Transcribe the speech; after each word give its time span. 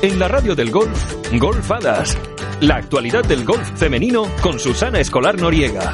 En 0.00 0.16
la 0.16 0.28
radio 0.28 0.54
del 0.54 0.70
golf, 0.70 0.96
Golfadas. 1.40 2.16
La 2.60 2.76
actualidad 2.76 3.24
del 3.24 3.44
golf 3.44 3.68
femenino 3.76 4.28
con 4.40 4.60
Susana 4.60 5.00
Escolar 5.00 5.40
Noriega. 5.40 5.92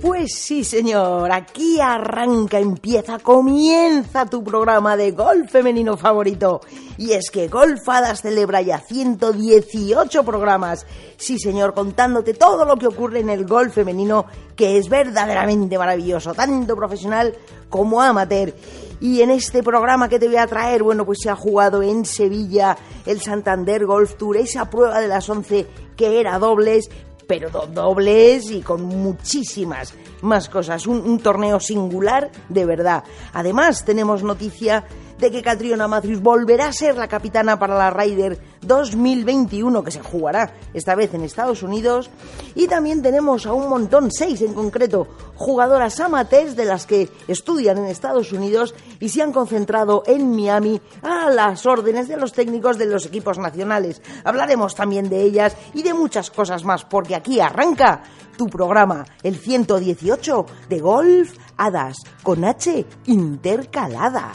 Pues 0.00 0.32
sí, 0.34 0.64
señor, 0.64 1.30
aquí 1.30 1.78
arranca, 1.78 2.58
empieza, 2.58 3.18
comienza 3.18 4.24
tu 4.24 4.42
programa 4.42 4.96
de 4.96 5.10
golf 5.10 5.50
femenino 5.50 5.98
favorito. 5.98 6.62
Y 6.96 7.12
es 7.12 7.30
que 7.30 7.48
Golfadas 7.48 8.22
celebra 8.22 8.62
ya 8.62 8.78
118 8.78 10.24
programas. 10.24 10.86
Sí, 11.18 11.38
señor, 11.38 11.74
contándote 11.74 12.32
todo 12.32 12.64
lo 12.64 12.76
que 12.76 12.86
ocurre 12.86 13.20
en 13.20 13.28
el 13.28 13.44
golf 13.46 13.74
femenino, 13.74 14.24
que 14.56 14.78
es 14.78 14.88
verdaderamente 14.88 15.76
maravilloso, 15.76 16.32
tanto 16.32 16.74
profesional 16.74 17.34
como 17.68 18.00
amateur. 18.00 18.54
Y 19.00 19.22
en 19.22 19.30
este 19.30 19.62
programa 19.62 20.08
que 20.08 20.18
te 20.18 20.26
voy 20.26 20.36
a 20.36 20.46
traer, 20.46 20.82
bueno, 20.82 21.04
pues 21.04 21.18
se 21.22 21.30
ha 21.30 21.36
jugado 21.36 21.82
en 21.82 22.04
Sevilla 22.04 22.76
el 23.06 23.20
Santander 23.20 23.86
Golf 23.86 24.16
Tour, 24.16 24.36
esa 24.36 24.68
prueba 24.68 25.00
de 25.00 25.08
las 25.08 25.28
11 25.28 25.66
que 25.96 26.20
era 26.20 26.38
dobles, 26.38 26.88
pero 27.26 27.50
dobles 27.50 28.50
y 28.50 28.62
con 28.62 28.82
muchísimas 28.84 29.94
más 30.22 30.48
cosas. 30.48 30.86
Un, 30.86 31.00
un, 31.00 31.20
torneo 31.20 31.60
singular 31.60 32.30
de 32.48 32.64
verdad. 32.64 33.04
Además, 33.32 33.84
tenemos 33.84 34.22
noticia 34.22 34.84
de 35.18 35.30
que 35.30 35.42
Catriona 35.42 35.88
Matthews 35.88 36.22
volverá 36.22 36.68
a 36.68 36.72
ser 36.72 36.96
la 36.96 37.08
capitana 37.08 37.58
para 37.58 37.76
la 37.76 37.90
Ryder 37.90 38.38
2021 38.62 39.82
que 39.82 39.90
se 39.90 40.02
jugará 40.02 40.52
esta 40.74 40.94
vez 40.94 41.14
en 41.14 41.22
Estados 41.22 41.62
Unidos 41.62 42.10
y 42.54 42.66
también 42.66 43.02
tenemos 43.02 43.46
a 43.46 43.52
un 43.52 43.68
montón, 43.68 44.10
seis 44.10 44.42
en 44.42 44.54
concreto, 44.54 45.06
jugadoras 45.34 46.00
amateurs 46.00 46.56
de 46.56 46.64
las 46.64 46.86
que 46.86 47.08
estudian 47.26 47.78
en 47.78 47.86
Estados 47.86 48.32
Unidos 48.32 48.74
y 49.00 49.08
se 49.08 49.22
han 49.22 49.32
concentrado 49.32 50.02
en 50.06 50.34
Miami 50.34 50.80
a 51.02 51.30
las 51.30 51.66
órdenes 51.66 52.08
de 52.08 52.16
los 52.16 52.32
técnicos 52.32 52.78
de 52.78 52.86
los 52.86 53.06
equipos 53.06 53.38
nacionales. 53.38 54.02
Hablaremos 54.24 54.74
también 54.74 55.08
de 55.08 55.22
ellas 55.22 55.56
y 55.74 55.82
de 55.82 55.94
muchas 55.94 56.30
cosas 56.30 56.64
más 56.64 56.84
porque 56.84 57.14
aquí 57.14 57.40
arranca 57.40 58.02
tu 58.36 58.46
programa, 58.46 59.04
el 59.22 59.36
118 59.36 60.46
de 60.68 60.78
Golf 60.78 61.36
Hadas 61.56 61.96
con 62.22 62.44
H 62.44 62.86
intercalada. 63.06 64.32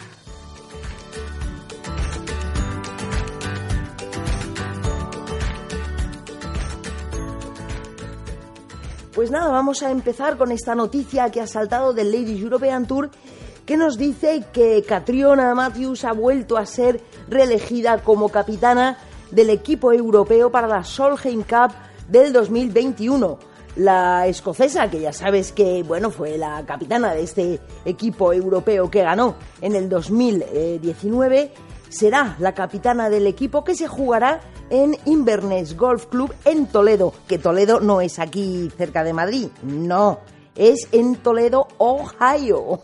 Pues 9.14 9.30
nada, 9.30 9.52
vamos 9.52 9.83
a 9.83 9.92
empezar 9.92 10.38
con 10.38 10.52
esta 10.52 10.73
noticia 10.73 11.30
que 11.30 11.39
ha 11.39 11.45
saltado 11.45 11.94
del 11.94 12.11
Ladies 12.11 12.42
European 12.42 12.88
Tour 12.88 13.11
que 13.64 13.78
nos 13.78 13.95
dice 13.95 14.44
que 14.52 14.83
Catriona 14.83 15.53
Matthews 15.53 16.03
ha 16.03 16.14
vuelto 16.14 16.58
a 16.58 16.66
ser 16.66 17.00
reelegida 17.30 18.02
como 18.02 18.30
capitana 18.30 18.97
del 19.30 19.52
equipo 19.52 19.94
europeo 19.94 20.52
para 20.52 20.67
la 20.67 20.84
Solheim 20.84 21.44
Cup 21.44 21.72
del 22.09 22.34
2021. 22.34 23.38
La 23.75 24.25
escocesa, 24.25 24.89
que 24.89 25.02
ya 25.02 25.14
sabes 25.14 25.52
que 25.52 25.84
bueno, 25.84 26.09
fue 26.09 26.36
la 26.39 26.64
capitana 26.66 27.14
de 27.14 27.22
este 27.22 27.59
equipo 27.86 28.34
europeo 28.34 28.89
que 28.89 29.03
ganó 29.03 29.36
en 29.61 29.75
el 29.75 29.89
2019, 29.89 31.52
será 31.94 32.36
la 32.39 32.53
capitana 32.53 33.09
del 33.09 33.27
equipo 33.27 33.63
que 33.63 33.75
se 33.75 33.88
jugará 33.88 34.41
en 34.69 34.97
Inverness 35.05 35.77
Golf 35.77 36.08
Club 36.08 36.33
en 36.45 36.67
Toledo, 36.67 37.13
que 37.27 37.38
Toledo 37.38 37.80
no 37.80 38.02
es 38.02 38.19
aquí 38.19 38.69
cerca 38.77 39.03
de 39.03 39.13
Madrid, 39.13 39.47
no, 39.63 40.19
es 40.55 40.88
en 40.91 41.16
Toledo, 41.16 41.67
Ohio. 41.77 42.81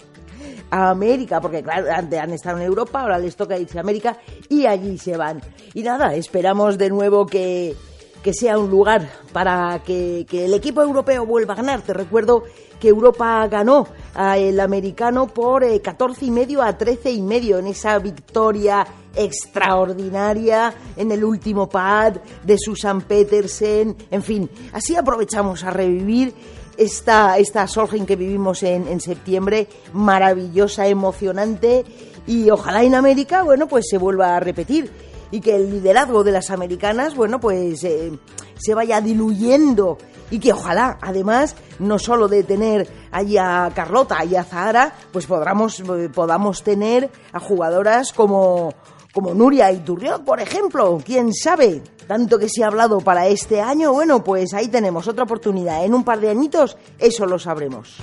América, 0.71 1.41
porque 1.41 1.63
claro, 1.63 1.87
antes 1.91 2.19
han 2.19 2.31
estado 2.31 2.57
en 2.59 2.63
Europa, 2.63 3.01
ahora 3.01 3.17
les 3.17 3.35
toca 3.35 3.57
irse 3.57 3.77
a 3.77 3.81
América 3.81 4.17
y 4.49 4.67
allí 4.67 4.97
se 4.97 5.17
van. 5.17 5.41
Y 5.73 5.81
nada, 5.81 6.13
esperamos 6.13 6.77
de 6.77 6.89
nuevo 6.89 7.25
que, 7.25 7.75
que 8.23 8.33
sea 8.33 8.57
un 8.57 8.69
lugar 8.69 9.09
para 9.33 9.81
que, 9.83 10.25
que, 10.29 10.45
el 10.45 10.53
equipo 10.53 10.81
europeo 10.81 11.25
vuelva 11.25 11.53
a 11.53 11.57
ganar. 11.57 11.81
Te 11.81 11.93
recuerdo 11.93 12.43
que 12.79 12.89
Europa 12.89 13.47
ganó 13.47 13.87
al 14.13 14.59
americano 14.59 15.27
por 15.27 15.63
eh, 15.63 15.81
14 15.81 16.25
y 16.25 16.31
medio 16.31 16.61
a 16.61 16.77
13 16.77 17.11
y 17.11 17.21
medio 17.21 17.59
en 17.59 17.67
esa 17.67 17.99
victoria 17.99 18.85
extraordinaria 19.15 20.73
en 20.95 21.11
el 21.11 21.23
último 21.23 21.67
pad 21.67 22.13
de 22.43 22.57
Susan 22.57 23.01
Petersen. 23.01 23.95
En 24.11 24.23
fin, 24.23 24.49
así 24.73 24.95
aprovechamos 24.95 25.63
a 25.63 25.71
revivir 25.71 26.33
esta, 26.77 27.37
esta 27.37 27.67
Solheim 27.67 28.05
que 28.05 28.15
vivimos 28.15 28.63
en, 28.63 28.87
en 28.87 29.01
septiembre, 29.01 29.67
maravillosa, 29.93 30.87
emocionante. 30.87 31.83
Y 32.25 32.49
ojalá 32.49 32.83
en 32.83 32.95
América, 32.95 33.43
bueno, 33.43 33.67
pues 33.67 33.85
se 33.89 33.97
vuelva 33.97 34.35
a 34.35 34.39
repetir. 34.39 34.89
Y 35.31 35.41
que 35.41 35.55
el 35.55 35.69
liderazgo 35.69 36.23
de 36.23 36.31
las 36.31 36.49
americanas, 36.49 37.15
bueno, 37.15 37.39
pues 37.39 37.83
eh, 37.83 38.11
se 38.57 38.73
vaya 38.73 39.01
diluyendo 39.01 39.97
y 40.31 40.39
que 40.39 40.53
ojalá, 40.53 40.97
además, 41.01 41.55
no 41.79 41.99
solo 41.99 42.27
de 42.27 42.43
tener 42.43 42.87
allí 43.11 43.37
a 43.37 43.71
Carlota 43.73 44.23
y 44.25 44.35
a 44.35 44.43
Zahara, 44.43 44.93
pues 45.11 45.25
podamos, 45.25 45.81
podamos 46.13 46.63
tener 46.63 47.09
a 47.33 47.39
jugadoras 47.39 48.13
como, 48.13 48.73
como 49.13 49.33
Nuria 49.33 49.71
Iturriot, 49.71 50.23
por 50.23 50.39
ejemplo, 50.39 50.99
quién 51.03 51.33
sabe. 51.33 51.81
Tanto 52.07 52.39
que 52.39 52.49
se 52.49 52.63
ha 52.63 52.67
hablado 52.67 52.99
para 53.01 53.27
este 53.27 53.61
año, 53.61 53.93
bueno, 53.93 54.23
pues 54.23 54.53
ahí 54.53 54.67
tenemos 54.67 55.07
otra 55.07 55.23
oportunidad. 55.23 55.85
En 55.85 55.93
un 55.93 56.03
par 56.03 56.19
de 56.19 56.29
añitos, 56.29 56.77
eso 56.97 57.25
lo 57.25 57.37
sabremos. 57.37 57.97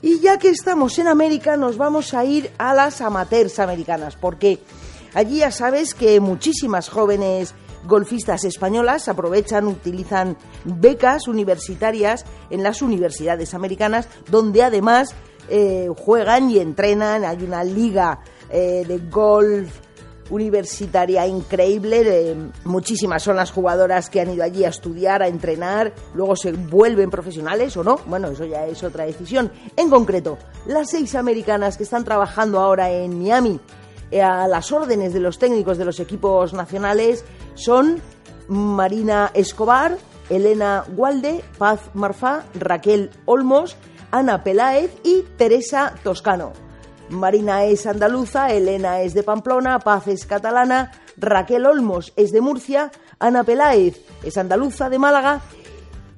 Y 0.00 0.20
ya 0.20 0.38
que 0.38 0.48
estamos 0.48 0.98
en 0.98 1.08
América, 1.08 1.56
nos 1.56 1.76
vamos 1.76 2.14
a 2.14 2.24
ir 2.24 2.50
a 2.58 2.74
las 2.74 3.00
amateurs 3.00 3.58
americanas, 3.58 4.16
porque 4.16 4.60
allí 5.14 5.38
ya 5.38 5.50
sabes 5.50 5.94
que 5.94 6.20
muchísimas 6.20 6.88
jóvenes 6.88 7.54
golfistas 7.86 8.44
españolas 8.44 9.08
aprovechan, 9.08 9.66
utilizan 9.66 10.36
becas 10.64 11.28
universitarias 11.28 12.24
en 12.50 12.62
las 12.62 12.82
universidades 12.82 13.54
americanas, 13.54 14.08
donde 14.30 14.62
además 14.62 15.14
eh, 15.48 15.88
juegan 15.96 16.50
y 16.50 16.58
entrenan. 16.58 17.24
Hay 17.24 17.42
una 17.42 17.64
liga 17.64 18.20
eh, 18.50 18.84
de 18.86 18.98
golf 19.10 19.80
universitaria 20.30 21.26
increíble. 21.26 22.36
Muchísimas 22.64 23.22
son 23.22 23.36
las 23.36 23.50
jugadoras 23.50 24.08
que 24.10 24.20
han 24.20 24.32
ido 24.32 24.44
allí 24.44 24.64
a 24.64 24.68
estudiar, 24.68 25.22
a 25.22 25.28
entrenar, 25.28 25.92
luego 26.14 26.36
se 26.36 26.52
vuelven 26.52 27.10
profesionales 27.10 27.76
o 27.76 27.84
no. 27.84 27.98
Bueno, 28.06 28.28
eso 28.28 28.44
ya 28.44 28.66
es 28.66 28.82
otra 28.82 29.04
decisión. 29.04 29.52
En 29.76 29.90
concreto, 29.90 30.38
las 30.66 30.90
seis 30.90 31.14
americanas 31.14 31.76
que 31.76 31.82
están 31.82 32.04
trabajando 32.04 32.60
ahora 32.60 32.90
en 32.90 33.18
Miami 33.18 33.60
eh, 34.10 34.22
a 34.22 34.46
las 34.48 34.70
órdenes 34.72 35.12
de 35.12 35.20
los 35.20 35.38
técnicos 35.38 35.78
de 35.78 35.84
los 35.84 36.00
equipos 36.00 36.52
nacionales 36.52 37.24
son 37.54 38.00
Marina 38.48 39.30
Escobar, 39.34 39.98
Elena 40.28 40.84
Gualde, 40.88 41.44
Paz 41.58 41.80
Marfá, 41.94 42.44
Raquel 42.54 43.10
Olmos, 43.24 43.76
Ana 44.10 44.44
Peláez 44.44 44.90
y 45.02 45.22
Teresa 45.36 45.94
Toscano. 46.02 46.52
Marina 47.10 47.64
es 47.64 47.86
andaluza, 47.86 48.50
Elena 48.50 49.00
es 49.02 49.14
de 49.14 49.22
Pamplona, 49.22 49.78
Paz 49.78 50.08
es 50.08 50.26
catalana, 50.26 50.92
Raquel 51.16 51.66
Olmos 51.66 52.12
es 52.16 52.32
de 52.32 52.40
Murcia, 52.40 52.90
Ana 53.18 53.44
Peláez 53.44 54.00
es 54.22 54.36
andaluza 54.38 54.88
de 54.88 54.98
Málaga 54.98 55.42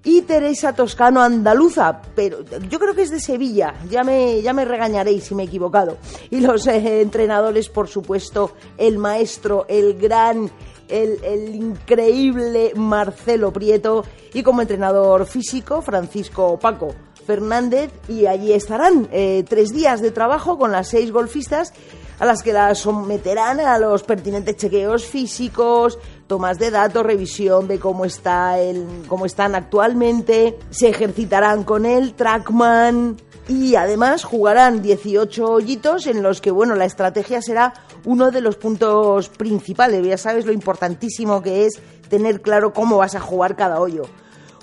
y 0.06 0.22
Teresa 0.22 0.72
Toscano 0.72 1.20
andaluza, 1.20 2.00
pero 2.14 2.44
yo 2.68 2.78
creo 2.78 2.94
que 2.94 3.02
es 3.02 3.10
de 3.10 3.18
Sevilla, 3.18 3.74
ya 3.90 4.04
me, 4.04 4.40
ya 4.40 4.52
me 4.52 4.64
regañaréis 4.64 5.24
si 5.24 5.34
me 5.34 5.42
he 5.42 5.46
equivocado. 5.46 5.98
Y 6.30 6.40
los 6.40 6.64
eh, 6.68 7.00
entrenadores, 7.00 7.68
por 7.68 7.88
supuesto, 7.88 8.52
el 8.78 8.98
maestro, 8.98 9.66
el 9.68 9.98
gran, 9.98 10.48
el, 10.88 11.54
increíble 11.54 12.72
Marcelo 12.74 13.52
Prieto 13.52 14.04
y 14.32 14.42
como 14.42 14.62
entrenador 14.62 15.26
físico, 15.26 15.82
Francisco 15.82 16.58
Paco. 16.58 16.94
Fernández 17.26 17.90
y 18.08 18.26
allí 18.26 18.52
estarán 18.52 19.08
eh, 19.10 19.44
tres 19.48 19.70
días 19.70 20.00
de 20.00 20.12
trabajo 20.12 20.58
con 20.58 20.70
las 20.70 20.88
seis 20.88 21.10
golfistas 21.10 21.72
a 22.18 22.24
las 22.24 22.42
que 22.42 22.52
las 22.52 22.78
someterán 22.78 23.60
a 23.60 23.78
los 23.78 24.02
pertinentes 24.02 24.56
chequeos 24.56 25.04
físicos, 25.04 25.98
tomas 26.26 26.58
de 26.58 26.70
datos, 26.70 27.04
revisión 27.04 27.68
de 27.68 27.78
cómo 27.78 28.04
está 28.04 28.58
el, 28.58 28.86
cómo 29.08 29.26
están 29.26 29.54
actualmente, 29.54 30.58
se 30.70 30.88
ejercitarán 30.88 31.64
con 31.64 31.84
el 31.84 32.14
trackman 32.14 33.16
y 33.48 33.76
además 33.76 34.24
jugarán 34.24 34.82
18 34.82 35.44
hoyitos 35.44 36.06
en 36.06 36.22
los 36.22 36.40
que 36.40 36.50
bueno, 36.50 36.74
la 36.74 36.84
estrategia 36.84 37.42
será 37.42 37.74
uno 38.06 38.30
de 38.30 38.40
los 38.40 38.56
puntos 38.56 39.28
principales, 39.28 40.06
ya 40.06 40.16
sabes 40.16 40.46
lo 40.46 40.52
importantísimo 40.52 41.42
que 41.42 41.66
es 41.66 41.80
tener 42.08 42.40
claro 42.40 42.72
cómo 42.72 42.98
vas 42.98 43.14
a 43.14 43.20
jugar 43.20 43.56
cada 43.56 43.80
hoyo. 43.80 44.04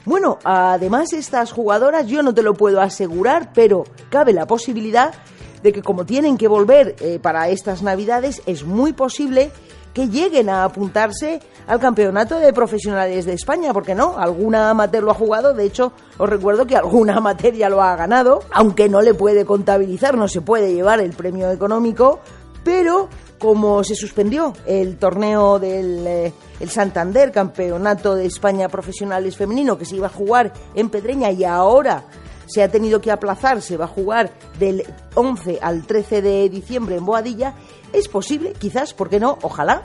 Bueno, 0.06 0.40
además 0.44 1.14
estas 1.14 1.52
jugadoras 1.52 2.08
yo 2.08 2.24
no 2.24 2.34
te 2.34 2.42
lo 2.42 2.56
puedo 2.56 2.82
asegurar, 2.82 3.52
pero 3.54 3.84
cabe 4.10 4.34
la 4.34 4.48
posibilidad 4.48 5.14
de 5.62 5.72
que 5.72 5.82
como 5.82 6.06
tienen 6.06 6.38
que 6.38 6.48
volver 6.48 6.96
eh, 7.00 7.20
para 7.22 7.48
estas 7.50 7.84
navidades, 7.84 8.42
es 8.46 8.66
muy 8.66 8.92
posible 8.92 9.52
que 9.94 10.10
lleguen 10.10 10.50
a 10.50 10.64
apuntarse 10.64 11.40
al 11.68 11.80
campeonato 11.80 12.40
de 12.40 12.52
profesionales 12.52 13.26
de 13.26 13.34
España, 13.34 13.74
porque 13.74 13.96
no, 13.96 14.18
alguna 14.18 14.72
amateur 14.72 15.04
lo 15.04 15.12
ha 15.12 15.16
jugado, 15.16 15.54
de 15.54 15.66
hecho 15.66 15.94
os 16.18 16.30
recuerdo 16.30 16.66
que 16.66 16.76
alguna 16.76 17.16
amateur 17.18 17.54
ya 17.54 17.70
lo 17.70 17.82
ha 17.82 17.96
ganado, 17.96 18.42
aunque 18.52 18.90
no 18.90 19.02
le 19.02 19.14
puede 19.14 19.46
contabilizar, 19.46 20.18
no 20.18 20.28
se 20.28 20.42
puede 20.42 20.74
llevar 20.74 21.00
el 21.00 21.12
premio 21.12 21.52
económico, 21.52 22.20
pero 22.64 23.10
como 23.44 23.84
se 23.84 23.94
suspendió 23.94 24.54
el 24.66 24.96
torneo 24.96 25.60
del 25.60 26.08
eh, 26.08 26.34
Santander, 26.66 27.30
Campeonato 27.34 28.16
de 28.16 28.26
España 28.26 28.70
Profesionales 28.70 29.36
Femenino, 29.36 29.78
que 29.78 29.84
se 29.84 29.98
iba 29.98 30.08
a 30.08 30.10
jugar 30.10 30.54
en 30.76 30.90
Pedreña 30.90 31.30
y 31.30 31.44
ahora 31.44 32.06
se 32.46 32.64
ha 32.64 32.72
tenido 32.72 33.02
que 33.02 33.12
aplazar, 33.12 33.62
se 33.62 33.76
va 33.76 33.84
a 33.84 33.90
jugar 33.90 34.32
del 34.60 34.86
11 35.16 35.60
al 35.62 35.86
13 35.86 36.22
de 36.22 36.48
diciembre 36.48 36.96
en 36.96 37.06
Boadilla, 37.06 37.54
es 37.92 38.08
posible, 38.08 38.54
quizás, 38.54 38.94
¿por 38.94 39.10
qué 39.10 39.20
no? 39.20 39.38
Ojalá, 39.42 39.82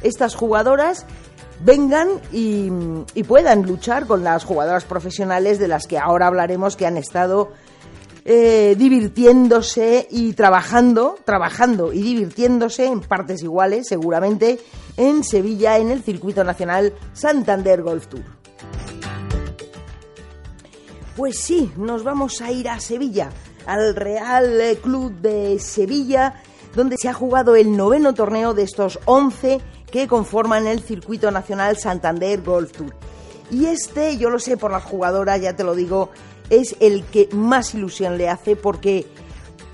estas 0.00 0.34
jugadoras 0.34 1.04
vengan 1.60 2.08
y, 2.32 2.70
y 3.12 3.24
puedan 3.24 3.64
luchar 3.66 4.06
con 4.06 4.24
las 4.24 4.44
jugadoras 4.44 4.84
profesionales 4.84 5.58
de 5.58 5.68
las 5.68 5.86
que 5.86 5.98
ahora 5.98 6.28
hablaremos 6.28 6.76
que 6.76 6.86
han 6.86 6.96
estado 6.96 7.52
eh, 8.24 8.76
divirtiéndose 8.78 10.06
y 10.10 10.32
trabajando, 10.34 11.16
trabajando 11.24 11.92
y 11.92 12.02
divirtiéndose 12.02 12.86
en 12.86 13.00
partes 13.00 13.42
iguales, 13.42 13.88
seguramente, 13.88 14.60
en 14.96 15.24
Sevilla, 15.24 15.78
en 15.78 15.90
el 15.90 16.02
circuito 16.02 16.44
nacional 16.44 16.92
Santander 17.12 17.82
Golf 17.82 18.06
Tour. 18.06 18.22
Pues 21.16 21.38
sí, 21.38 21.72
nos 21.76 22.04
vamos 22.04 22.40
a 22.40 22.50
ir 22.52 22.68
a 22.68 22.80
Sevilla, 22.80 23.30
al 23.66 23.94
Real 23.96 24.78
Club 24.82 25.12
de 25.20 25.58
Sevilla, 25.58 26.42
donde 26.74 26.96
se 26.96 27.08
ha 27.08 27.14
jugado 27.14 27.56
el 27.56 27.76
noveno 27.76 28.14
torneo 28.14 28.54
de 28.54 28.62
estos 28.62 28.98
11 29.04 29.60
que 29.90 30.08
conforman 30.08 30.66
el 30.66 30.80
circuito 30.80 31.30
nacional 31.30 31.76
Santander 31.76 32.40
Golf 32.40 32.72
Tour. 32.72 32.94
Y 33.50 33.66
este, 33.66 34.16
yo 34.16 34.30
lo 34.30 34.38
sé 34.38 34.56
por 34.56 34.70
las 34.70 34.84
jugadoras, 34.84 35.40
ya 35.40 35.54
te 35.54 35.64
lo 35.64 35.74
digo, 35.74 36.08
es 36.52 36.76
el 36.80 37.04
que 37.04 37.30
más 37.32 37.74
ilusión 37.74 38.18
le 38.18 38.28
hace 38.28 38.56
porque 38.56 39.06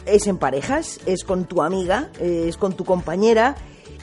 es 0.07 0.29
en 0.29 0.39
parejas, 0.39 1.01
es 1.07 1.25
con 1.25 1.45
tu 1.45 1.61
amiga, 1.61 2.09
es 2.21 2.57
con 2.57 2.75
tu 2.75 2.85
compañera 2.85 3.57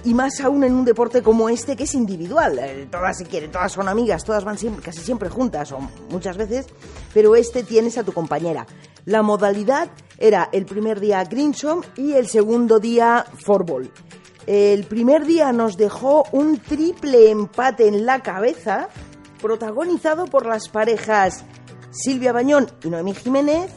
y 0.03 0.13
más 0.13 0.41
aún 0.41 0.65
en 0.65 0.75
un 0.75 0.83
deporte 0.83 1.23
como 1.23 1.47
este 1.47 1.77
que 1.77 1.85
es 1.85 1.95
individual. 1.95 2.59
Eh, 2.59 2.87
todas 2.91 3.17
se 3.17 3.25
quieren, 3.25 3.49
todas 3.49 3.71
son 3.71 3.87
amigas, 3.87 4.25
todas 4.25 4.43
van 4.43 4.57
casi 4.83 4.99
siempre 4.99 5.29
juntas 5.29 5.71
o 5.71 5.79
muchas 6.09 6.35
veces, 6.35 6.67
pero 7.13 7.37
este 7.37 7.63
tienes 7.63 7.97
a 7.97 8.03
tu 8.03 8.11
compañera. 8.11 8.67
La 9.05 9.21
modalidad 9.21 9.89
era 10.17 10.49
el 10.51 10.65
primer 10.65 10.99
día 10.99 11.23
Greenshom 11.23 11.81
y 11.95 12.13
el 12.13 12.27
segundo 12.27 12.79
día 12.79 13.25
Forball. 13.37 13.89
El 14.47 14.83
primer 14.83 15.25
día 15.25 15.53
nos 15.53 15.77
dejó 15.77 16.25
un 16.33 16.59
triple 16.59 17.31
empate 17.31 17.87
en 17.87 18.05
la 18.05 18.21
cabeza, 18.21 18.89
protagonizado 19.41 20.25
por 20.25 20.45
las 20.45 20.67
parejas 20.67 21.45
Silvia 21.95 22.33
Bañón 22.33 22.69
y 22.83 22.89
Noemí 22.89 23.13
Jiménez, 23.13 23.71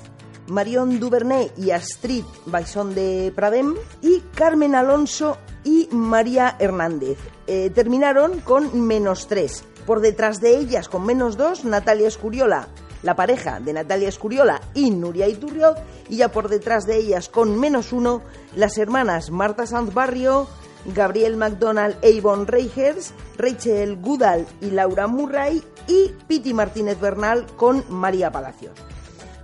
Marion 0.48 0.98
Duvernay 0.98 1.52
y 1.56 1.70
Astrid 1.70 2.24
Baison 2.46 2.92
de 2.92 3.32
Pradem 3.34 3.76
y 4.02 4.20
Carmen 4.34 4.74
Alonso 4.74 5.38
y 5.62 5.88
María 5.92 6.56
Hernández. 6.58 7.18
Eh, 7.46 7.70
terminaron 7.70 8.40
con 8.40 8.80
menos 8.86 9.28
tres. 9.28 9.64
Por 9.86 10.00
detrás 10.00 10.40
de 10.40 10.56
ellas, 10.56 10.88
con 10.88 11.06
menos 11.06 11.36
dos, 11.36 11.64
Natalia 11.64 12.08
Escuriola, 12.08 12.68
la 13.02 13.14
pareja 13.14 13.60
de 13.60 13.72
Natalia 13.72 14.08
Escuriola 14.08 14.60
y 14.74 14.90
Nuria 14.90 15.28
Iturriot, 15.28 15.78
y 16.08 16.16
ya 16.16 16.32
por 16.32 16.48
detrás 16.48 16.86
de 16.86 16.96
ellas, 16.96 17.28
con 17.28 17.58
menos 17.58 17.92
uno, 17.92 18.22
las 18.56 18.76
hermanas 18.78 19.30
Marta 19.30 19.66
Sanz 19.66 19.94
Barrio, 19.94 20.48
Gabriel 20.86 21.36
McDonald 21.36 21.96
Yvonne 22.02 22.46
Reigers, 22.46 23.12
Rachel 23.36 23.96
Goodall 23.96 24.46
y 24.60 24.70
Laura 24.70 25.06
Murray 25.06 25.62
y 25.86 26.12
Piti 26.26 26.54
Martínez 26.54 27.00
Bernal 27.00 27.46
con 27.56 27.84
María 27.88 28.30
Palacios. 28.30 28.72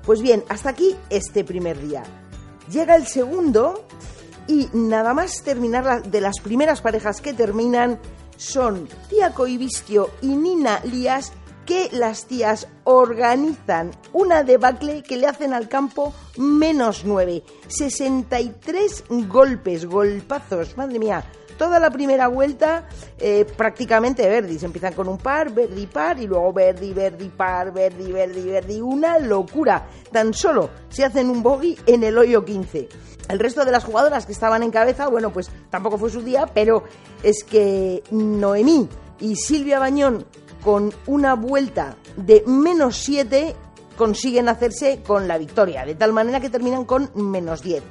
Pues 0.04 0.20
bien, 0.20 0.44
hasta 0.48 0.70
aquí 0.70 0.96
este 1.10 1.44
primer 1.44 1.80
día. 1.80 2.02
Llega 2.70 2.96
el 2.96 3.06
segundo 3.06 3.84
y 4.46 4.68
nada 4.72 5.14
más 5.14 5.42
terminar 5.42 6.02
de 6.02 6.20
las 6.20 6.40
primeras 6.40 6.80
parejas 6.80 7.20
que 7.20 7.32
terminan 7.32 7.98
son 8.36 8.88
Tía 9.08 9.32
Coibistio 9.32 10.10
y 10.20 10.28
Nina 10.28 10.80
Lías 10.84 11.32
que 11.64 11.88
las 11.92 12.26
tías 12.26 12.68
organizan 12.84 13.90
una 14.12 14.42
debacle 14.42 15.02
que 15.02 15.16
le 15.16 15.26
hacen 15.26 15.52
al 15.54 15.68
campo 15.68 16.14
menos 16.36 17.04
9. 17.04 17.42
63 17.68 19.04
golpes, 19.28 19.86
golpazos, 19.86 20.76
madre 20.76 20.98
mía. 20.98 21.24
Toda 21.58 21.78
la 21.78 21.90
primera 21.90 22.26
vuelta 22.28 22.88
eh, 23.18 23.44
prácticamente. 23.56 24.24
Se 24.58 24.66
empiezan 24.66 24.92
con 24.92 25.08
un 25.08 25.18
par, 25.18 25.52
Verdi 25.52 25.86
par 25.86 26.18
y 26.18 26.26
luego 26.26 26.52
Verdi, 26.52 26.92
Verdi 26.92 27.28
par, 27.28 27.72
Verdi, 27.72 28.10
Verdi, 28.10 28.42
Verdi. 28.42 28.80
Una 28.80 29.18
locura. 29.18 29.86
Tan 30.10 30.34
solo 30.34 30.70
se 30.88 31.04
hacen 31.04 31.30
un 31.30 31.42
bogey 31.42 31.78
en 31.86 32.02
el 32.02 32.18
hoyo 32.18 32.44
15. 32.44 32.88
El 33.28 33.38
resto 33.38 33.64
de 33.64 33.72
las 33.72 33.84
jugadoras 33.84 34.26
que 34.26 34.32
estaban 34.32 34.62
en 34.62 34.70
cabeza, 34.70 35.08
bueno, 35.08 35.32
pues 35.32 35.50
tampoco 35.70 35.96
fue 35.96 36.10
su 36.10 36.22
día, 36.22 36.46
pero 36.52 36.84
es 37.22 37.44
que 37.44 38.02
Noemí 38.10 38.88
y 39.20 39.36
Silvia 39.36 39.78
Bañón 39.78 40.26
con 40.64 40.92
una 41.06 41.34
vuelta 41.34 41.96
de 42.16 42.42
menos 42.46 42.96
7 42.96 43.54
consiguen 43.96 44.48
hacerse 44.48 45.02
con 45.06 45.28
la 45.28 45.38
victoria, 45.38 45.84
de 45.84 45.94
tal 45.94 46.12
manera 46.12 46.40
que 46.40 46.50
terminan 46.50 46.84
con 46.84 47.10
menos 47.14 47.62
10. 47.62 47.82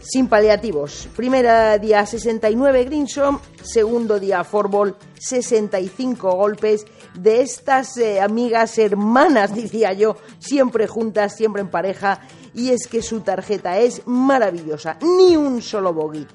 Sin 0.00 0.28
paliativos. 0.28 1.08
Primera 1.16 1.76
día 1.78 2.06
69 2.06 2.84
Greenshom, 2.84 3.40
segundo 3.62 4.20
día 4.20 4.44
Forball 4.44 4.96
65 5.18 6.32
golpes 6.34 6.86
de 7.14 7.40
estas 7.42 7.96
eh, 7.96 8.20
amigas 8.20 8.78
hermanas, 8.78 9.54
decía 9.54 9.92
yo, 9.92 10.16
siempre 10.38 10.86
juntas, 10.86 11.36
siempre 11.36 11.62
en 11.62 11.68
pareja, 11.68 12.20
y 12.54 12.70
es 12.70 12.86
que 12.86 13.02
su 13.02 13.20
tarjeta 13.20 13.78
es 13.78 14.02
maravillosa, 14.06 14.98
ni 15.02 15.36
un 15.36 15.60
solo 15.62 15.92
bogey, 15.92 16.26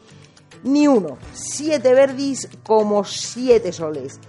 ni 0.64 0.88
uno, 0.88 1.18
siete 1.34 1.94
verdis 1.94 2.50
como 2.64 3.04
siete 3.04 3.72
soles. 3.72 4.20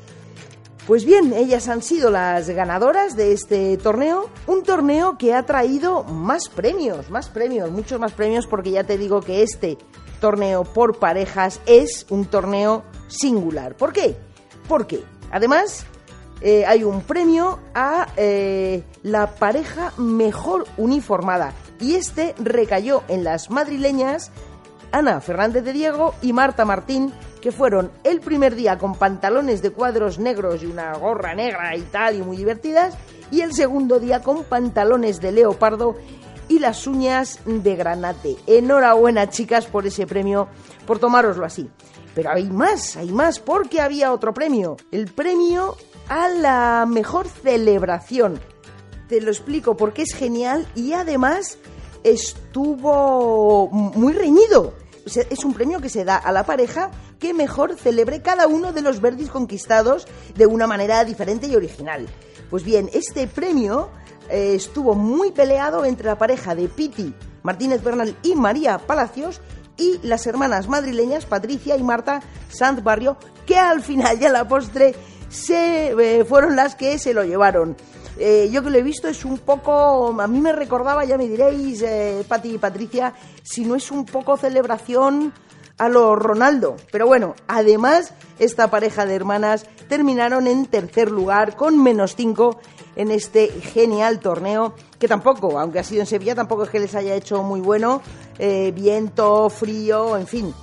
Pues 0.87 1.07
bien, 1.07 1.33
ellas 1.33 1.69
han 1.69 1.81
sido 1.81 2.11
las 2.11 2.51
ganadoras 2.51 3.17
de 3.17 3.33
este 3.33 3.79
torneo, 3.79 4.29
un 4.47 4.63
torneo 4.63 5.17
que 5.17 5.33
ha 5.33 5.45
traído 5.45 6.05
más 6.05 6.51
premios, 6.51 7.09
más 7.09 7.31
premios, 7.31 7.71
muchos 7.71 7.99
más 7.99 8.13
premios, 8.13 8.47
porque 8.47 8.71
ya 8.71 8.85
te 8.85 8.99
digo 8.99 9.23
que 9.23 9.43
este 9.43 9.79
torneo 10.21 10.65
por 10.65 10.99
parejas 10.99 11.63
es 11.65 12.05
un 12.11 12.27
torneo 12.27 12.85
singular. 13.09 13.75
¿Por 13.77 13.95
qué? 13.95 14.15
Porque 14.69 15.03
además 15.31 15.87
eh, 16.43 16.67
hay 16.67 16.85
un 16.85 17.01
premio 17.01 17.61
a 17.75 18.09
eh, 18.19 18.83
la 19.03 19.37
pareja 19.37 19.95
mejor 19.97 20.67
uniformada 20.77 21.55
y 21.81 21.95
este 21.95 22.35
recayó 22.39 23.05
en 23.09 23.25
las 23.25 23.51
madrileñas 23.51 24.31
Ana 24.93 25.21
Fernández 25.23 25.65
de 25.65 25.73
Diego 25.73 26.15
y 26.23 26.33
Marta 26.33 26.65
Martín, 26.65 27.13
que 27.45 27.53
fueron 27.53 27.91
el 28.05 28.21
primer 28.21 28.55
día 28.55 28.79
con 28.79 28.95
pantalones 28.95 29.61
de 29.61 29.71
cuadros 29.71 30.19
negros 30.19 30.63
y 30.63 30.67
una 30.67 30.95
gorra 30.95 31.35
negra 31.35 31.77
y 31.77 31.83
tal 31.83 32.17
y 32.17 32.23
muy 32.23 32.39
divertidas, 32.39 32.97
y 33.31 33.43
el 33.43 33.53
segundo 33.53 34.01
día 34.01 34.23
con 34.23 34.45
pantalones 34.45 35.21
de 35.21 35.31
leopardo 35.31 35.95
y 36.49 36.59
las 36.59 36.87
uñas 36.87 37.41
de 37.45 37.77
granate. 37.77 38.37
Enhorabuena 38.47 39.29
chicas 39.29 39.67
por 39.67 39.87
ese 39.87 40.07
premio, 40.07 40.49
por 40.87 40.99
tomároslo 40.99 41.45
así. 41.45 41.69
Pero 42.15 42.31
hay 42.31 42.49
más, 42.49 42.97
hay 42.97 43.13
más, 43.13 43.41
porque 43.41 43.83
había 43.83 44.15
otro 44.15 44.33
premio. 44.33 44.79
El 44.91 45.13
premio 45.13 45.77
a 46.09 46.31
la 46.31 46.87
mejor 46.89 47.29
celebración. 47.29 48.41
Te 49.07 49.21
lo 49.21 49.31
explico 49.31 49.77
porque 49.77 50.01
es 50.01 50.15
genial 50.15 50.67
y 50.75 50.95
además 50.95 51.59
estuvo 52.05 53.69
muy 53.69 54.15
reñido 54.15 54.73
es 55.05 55.45
un 55.45 55.53
premio 55.53 55.81
que 55.81 55.89
se 55.89 56.05
da 56.05 56.17
a 56.17 56.33
la 56.33 56.45
pareja 56.45 56.91
que 57.19 57.35
mejor 57.35 57.77
celebre 57.77 58.23
cada 58.23 58.47
uno 58.47 58.73
de 58.73 58.83
los 58.83 59.01
verdis 59.01 59.31
conquistados 59.31 60.07
de 60.35 60.47
una 60.47 60.67
manera 60.67 61.05
diferente 61.05 61.47
y 61.47 61.57
original. 61.57 62.07
Pues 62.51 62.65
bien, 62.65 62.91
este 62.93 63.27
premio 63.27 63.91
eh, 64.29 64.55
estuvo 64.55 64.95
muy 64.95 65.33
peleado 65.33 65.85
entre 65.85 66.07
la 66.07 66.19
pareja 66.19 66.55
de 66.55 66.69
Piti 66.69 67.15
Martínez 67.43 67.83
Bernal 67.83 68.17
y 68.23 68.35
María 68.35 68.79
Palacios 68.79 69.41
y 69.77 69.99
las 70.03 70.27
hermanas 70.27 70.69
madrileñas 70.69 71.27
Patricia 71.27 71.77
y 71.77 71.83
Marta 71.83 72.23
Sanz 72.49 72.83
Barrio, 72.83 73.17
que 73.47 73.57
al 73.57 73.83
final 73.83 74.19
ya 74.19 74.31
la 74.31 74.47
postre 74.47 74.95
se 75.29 75.91
eh, 75.99 76.25
fueron 76.25 76.57
las 76.57 76.75
que 76.75 76.99
se 76.99 77.13
lo 77.13 77.25
llevaron. 77.25 77.77
Eh, 78.19 78.49
yo 78.53 78.63
que 78.63 78.71
lo 78.71 78.79
he 78.79 78.83
visto 78.83 79.09
es 79.09 79.25
un 79.25 79.39
poco, 79.39 80.21
a 80.21 80.27
mí 80.29 80.41
me 80.41 80.53
recordaba, 80.53 81.05
ya 81.05 81.19
me 81.19 81.27
diréis, 81.27 81.83
eh, 81.83 82.25
Pati 82.27 82.55
y 82.55 82.59
Patricia, 82.59 83.13
si 83.43 83.65
no 83.65 83.75
es 83.75 83.91
un 83.91 84.05
poco 84.05 84.37
celebración 84.37 85.33
a 85.79 85.89
lo 85.89 86.17
Ronaldo. 86.17 86.77
Pero 86.91 87.07
bueno, 87.07 87.35
además, 87.47 88.13
esta 88.39 88.71
pareja 88.71 89.07
de 89.07 89.15
hermanas 89.15 89.67
terminaron 89.89 90.47
en 90.47 90.67
tercer 90.67 91.11
lugar 91.11 91.57
con 91.57 91.83
menos 91.83 92.15
cinco 92.17 92.61
en 92.97 93.11
este 93.11 93.49
genial 93.49 94.21
torneo, 94.21 94.75
que 94.99 95.09
tampoco, 95.09 95.59
aunque 95.59 95.81
ha 95.81 95.85
sido 95.85 96.03
en 96.03 96.07
Sevilla, 96.07 96.35
tampoco 96.35 96.65
es 96.65 96.71
que 96.71 96.81
les 96.81 96.95
haya 96.95 97.15
hecho 97.15 97.43
muy 97.43 97.61
bueno. 97.61 98.03
Eh, 98.39 98.73
viento, 98.75 99.51
frío, 99.51 100.17
en 100.17 100.27
fin. 100.27 100.55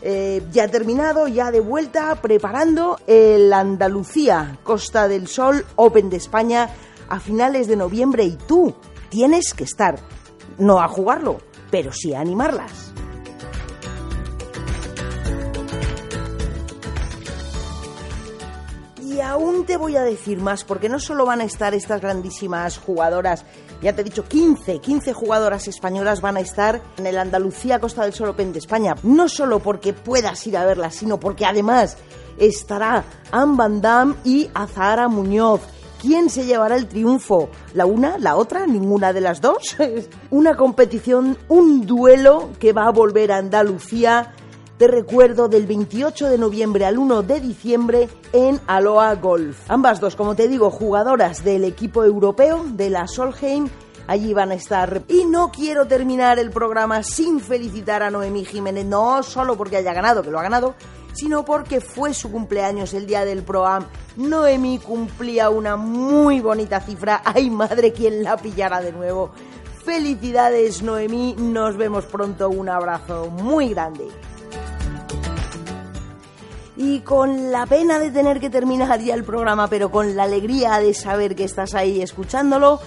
Eh, 0.00 0.42
ya 0.50 0.68
terminado, 0.68 1.28
ya 1.28 1.50
de 1.50 1.60
vuelta, 1.60 2.14
preparando 2.16 2.98
el 3.06 3.52
Andalucía 3.52 4.58
Costa 4.62 5.08
del 5.08 5.28
Sol 5.28 5.64
Open 5.76 6.10
de 6.10 6.18
España 6.18 6.68
a 7.08 7.20
finales 7.20 7.68
de 7.68 7.76
noviembre 7.76 8.24
y 8.24 8.36
tú 8.36 8.74
tienes 9.08 9.54
que 9.54 9.64
estar, 9.64 9.98
no 10.58 10.80
a 10.80 10.88
jugarlo, 10.88 11.38
pero 11.70 11.92
sí 11.92 12.12
a 12.12 12.20
animarlas. 12.20 12.93
Aún 19.24 19.66
te 19.66 19.76
voy 19.76 19.96
a 19.96 20.02
decir 20.02 20.40
más, 20.40 20.64
porque 20.64 20.88
no 20.88 21.00
solo 21.00 21.26
van 21.26 21.40
a 21.40 21.44
estar 21.44 21.74
estas 21.74 22.00
grandísimas 22.00 22.78
jugadoras, 22.78 23.44
ya 23.82 23.92
te 23.92 24.02
he 24.02 24.04
dicho 24.04 24.24
15, 24.24 24.78
15 24.78 25.12
jugadoras 25.12 25.66
españolas 25.66 26.20
van 26.20 26.36
a 26.36 26.40
estar 26.40 26.80
en 26.96 27.06
el 27.06 27.18
Andalucía 27.18 27.80
Costa 27.80 28.02
del 28.02 28.12
Sol 28.12 28.28
Open 28.28 28.52
de 28.52 28.60
España, 28.60 28.94
no 29.02 29.28
solo 29.28 29.58
porque 29.58 29.92
puedas 29.92 30.46
ir 30.46 30.56
a 30.56 30.64
verlas, 30.64 30.94
sino 30.94 31.18
porque 31.18 31.44
además 31.44 31.96
estará 32.38 33.04
Anne 33.32 33.56
Van 33.56 33.80
Damme 33.80 34.14
y 34.24 34.48
Azahara 34.54 35.08
Muñoz. 35.08 35.60
¿Quién 36.00 36.28
se 36.28 36.44
llevará 36.44 36.76
el 36.76 36.86
triunfo? 36.86 37.48
¿La 37.72 37.86
una? 37.86 38.18
¿La 38.18 38.36
otra? 38.36 38.66
¿Ninguna 38.66 39.14
de 39.14 39.22
las 39.22 39.40
dos? 39.40 39.74
Una 40.30 40.54
competición, 40.54 41.38
un 41.48 41.86
duelo 41.86 42.50
que 42.58 42.74
va 42.74 42.86
a 42.86 42.92
volver 42.92 43.32
a 43.32 43.38
Andalucía 43.38 44.34
te 44.78 44.88
recuerdo 44.88 45.48
del 45.48 45.66
28 45.66 46.28
de 46.28 46.38
noviembre 46.38 46.84
al 46.84 46.98
1 46.98 47.22
de 47.22 47.40
diciembre 47.40 48.08
en 48.32 48.60
Aloha 48.66 49.14
Golf. 49.14 49.70
Ambas 49.70 50.00
dos, 50.00 50.16
como 50.16 50.34
te 50.34 50.48
digo, 50.48 50.70
jugadoras 50.70 51.44
del 51.44 51.64
equipo 51.64 52.04
europeo 52.04 52.64
de 52.66 52.90
la 52.90 53.06
Solheim 53.06 53.68
allí 54.06 54.34
van 54.34 54.50
a 54.50 54.54
estar. 54.54 55.02
Y 55.08 55.24
no 55.24 55.50
quiero 55.50 55.86
terminar 55.86 56.38
el 56.38 56.50
programa 56.50 57.02
sin 57.02 57.40
felicitar 57.40 58.02
a 58.02 58.10
Noemí 58.10 58.44
Jiménez, 58.44 58.84
no 58.84 59.22
solo 59.22 59.56
porque 59.56 59.76
haya 59.76 59.92
ganado, 59.92 60.22
que 60.22 60.30
lo 60.30 60.38
ha 60.38 60.42
ganado, 60.42 60.74
sino 61.12 61.44
porque 61.44 61.80
fue 61.80 62.12
su 62.12 62.30
cumpleaños 62.30 62.94
el 62.94 63.06
día 63.06 63.24
del 63.24 63.42
Proam. 63.42 63.86
Noemí 64.16 64.78
cumplía 64.78 65.50
una 65.50 65.76
muy 65.76 66.40
bonita 66.40 66.80
cifra. 66.80 67.22
¡Ay, 67.24 67.50
madre, 67.50 67.92
quién 67.92 68.22
la 68.22 68.36
pillara 68.36 68.80
de 68.80 68.92
nuevo! 68.92 69.30
Felicidades, 69.84 70.82
Noemí. 70.82 71.34
Nos 71.38 71.76
vemos 71.76 72.06
pronto. 72.06 72.48
Un 72.48 72.70
abrazo 72.70 73.30
muy 73.30 73.68
grande. 73.68 74.08
Y 76.76 77.00
con 77.00 77.52
la 77.52 77.66
pena 77.66 77.98
de 77.98 78.10
tener 78.10 78.40
que 78.40 78.50
terminar 78.50 79.00
ya 79.00 79.14
el 79.14 79.24
programa, 79.24 79.68
pero 79.68 79.90
con 79.90 80.16
la 80.16 80.24
alegría 80.24 80.78
de 80.78 80.92
saber 80.92 81.36
que 81.36 81.44
estás 81.44 81.74
ahí 81.74 82.02
escuchándolo, 82.02 82.80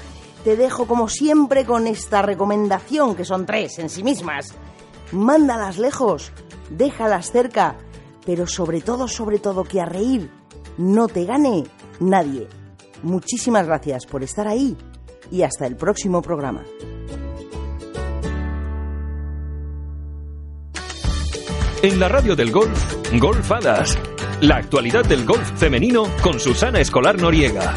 te 0.43 0.57
dejo 0.57 0.87
como 0.87 1.07
siempre 1.07 1.65
con 1.65 1.87
esta 1.87 2.21
recomendación, 2.21 3.15
que 3.15 3.25
son 3.25 3.45
tres 3.45 3.79
en 3.79 3.89
sí 3.89 4.03
mismas. 4.03 4.53
Mándalas 5.11 5.77
lejos, 5.77 6.31
déjalas 6.69 7.31
cerca, 7.31 7.77
pero 8.25 8.45
sobre 8.45 8.81
todo, 8.81 9.07
sobre 9.07 9.39
todo, 9.39 9.63
que 9.63 9.79
a 9.79 9.85
reír 9.85 10.29
no 10.77 11.07
te 11.07 11.25
gane 11.25 11.63
nadie. 11.99 12.47
Muchísimas 13.03 13.65
gracias 13.65 14.05
por 14.05 14.23
estar 14.23 14.47
ahí 14.47 14.75
y 15.31 15.43
hasta 15.43 15.65
el 15.65 15.75
próximo 15.75 16.21
programa. 16.21 16.63
En 21.83 21.99
la 21.99 22.07
radio 22.07 22.35
del 22.35 22.51
golf, 22.51 22.95
Golfadas. 23.13 23.97
La 24.41 24.55
actualidad 24.55 25.05
del 25.05 25.25
golf 25.25 25.51
femenino 25.57 26.07
con 26.23 26.39
Susana 26.39 26.79
Escolar 26.79 27.21
Noriega. 27.21 27.75